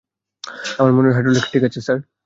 [0.79, 1.99] আমার মনে হয় হাইড্রোলিক্স ঠিক আছে, স্যার।